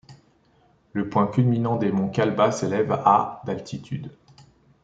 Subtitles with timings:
[0.93, 4.09] Le point culminant des monts Kalba s'élève à d'altitude.